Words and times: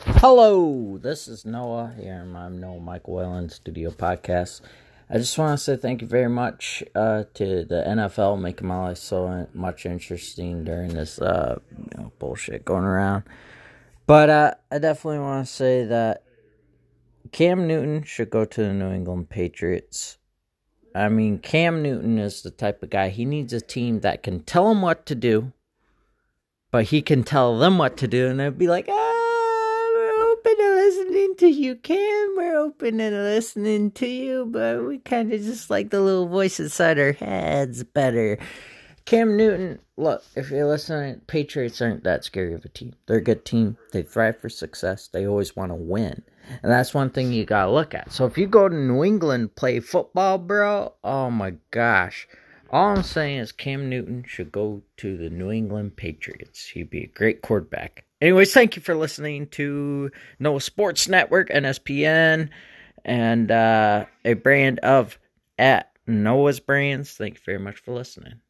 Hello, 0.00 0.96
this 1.02 1.26
is 1.26 1.44
Noah 1.44 1.92
here 2.00 2.20
in 2.22 2.28
my 2.28 2.48
Noah 2.48 2.78
Michael 2.78 3.14
Whalen 3.14 3.48
Studio 3.48 3.90
Podcast. 3.90 4.60
I 5.10 5.18
just 5.18 5.36
want 5.36 5.58
to 5.58 5.64
say 5.64 5.76
thank 5.76 6.02
you 6.02 6.06
very 6.06 6.28
much 6.28 6.84
uh, 6.94 7.24
to 7.34 7.64
the 7.64 7.82
NFL 7.84 8.40
making 8.40 8.68
my 8.68 8.78
life 8.78 8.98
so 8.98 9.48
much 9.52 9.86
interesting 9.86 10.62
during 10.62 10.94
this 10.94 11.20
uh, 11.20 11.58
you 11.76 11.90
know, 11.96 12.12
bullshit 12.20 12.64
going 12.64 12.84
around. 12.84 13.24
But 14.06 14.30
uh, 14.30 14.54
I 14.70 14.78
definitely 14.78 15.18
want 15.18 15.46
to 15.46 15.52
say 15.52 15.84
that 15.86 16.22
Cam 17.32 17.66
Newton 17.66 18.04
should 18.04 18.30
go 18.30 18.44
to 18.44 18.62
the 18.62 18.72
New 18.72 18.92
England 18.92 19.30
Patriots. 19.30 20.18
I 20.94 21.08
mean, 21.08 21.40
Cam 21.40 21.82
Newton 21.82 22.18
is 22.20 22.42
the 22.42 22.52
type 22.52 22.84
of 22.84 22.90
guy 22.90 23.08
he 23.08 23.24
needs 23.24 23.52
a 23.52 23.60
team 23.60 24.00
that 24.00 24.22
can 24.22 24.44
tell 24.44 24.70
him 24.70 24.80
what 24.80 25.06
to 25.06 25.16
do, 25.16 25.52
but 26.70 26.84
he 26.84 27.02
can 27.02 27.24
tell 27.24 27.58
them 27.58 27.78
what 27.78 27.96
to 27.96 28.06
do, 28.06 28.28
and 28.28 28.38
they'd 28.38 28.56
be 28.56 28.68
like, 28.68 28.86
ah 28.88 29.07
listening 30.58 31.34
to 31.38 31.48
you, 31.48 31.76
Cam. 31.76 32.34
We're 32.36 32.58
open 32.58 33.00
and 33.00 33.14
listening 33.14 33.90
to 33.92 34.06
you, 34.06 34.46
but 34.46 34.84
we 34.84 34.98
kind 34.98 35.32
of 35.32 35.40
just 35.40 35.70
like 35.70 35.90
the 35.90 36.00
little 36.00 36.28
voice 36.28 36.60
inside 36.60 36.98
our 36.98 37.12
heads 37.12 37.84
better. 37.84 38.38
Cam 39.04 39.36
Newton, 39.36 39.78
look, 39.96 40.22
if 40.36 40.50
you're 40.50 40.66
listening, 40.66 41.22
Patriots 41.26 41.80
aren't 41.80 42.04
that 42.04 42.24
scary 42.24 42.52
of 42.52 42.64
a 42.64 42.68
team. 42.68 42.94
They're 43.06 43.16
a 43.16 43.22
good 43.22 43.44
team. 43.44 43.78
They 43.92 44.02
thrive 44.02 44.38
for 44.38 44.48
success. 44.48 45.08
They 45.08 45.26
always 45.26 45.56
want 45.56 45.70
to 45.70 45.76
win. 45.76 46.22
And 46.62 46.70
that's 46.70 46.92
one 46.92 47.10
thing 47.10 47.32
you 47.32 47.44
got 47.44 47.64
to 47.64 47.70
look 47.70 47.94
at. 47.94 48.12
So 48.12 48.26
if 48.26 48.36
you 48.36 48.46
go 48.46 48.68
to 48.68 48.74
New 48.74 49.04
England, 49.04 49.56
play 49.56 49.80
football, 49.80 50.38
bro, 50.38 50.92
oh 51.04 51.30
my 51.30 51.54
gosh. 51.70 52.28
All 52.70 52.96
I'm 52.96 53.02
saying 53.02 53.38
is 53.38 53.50
Cam 53.50 53.88
Newton 53.88 54.24
should 54.26 54.52
go 54.52 54.82
to 54.98 55.16
the 55.16 55.30
New 55.30 55.50
England 55.50 55.96
Patriots. 55.96 56.66
He'd 56.66 56.90
be 56.90 57.04
a 57.04 57.06
great 57.06 57.40
quarterback. 57.40 58.04
Anyways, 58.20 58.52
thank 58.52 58.74
you 58.74 58.82
for 58.82 58.96
listening 58.96 59.46
to 59.48 60.10
Noah 60.38 60.60
Sports 60.60 61.08
Network, 61.08 61.50
NSPN, 61.50 62.50
and 63.04 63.50
uh, 63.50 64.06
a 64.24 64.34
brand 64.34 64.80
of 64.80 65.18
at 65.56 65.92
Noah's 66.06 66.58
Brands. 66.58 67.12
Thank 67.12 67.34
you 67.34 67.40
very 67.44 67.58
much 67.58 67.76
for 67.76 67.92
listening. 67.92 68.40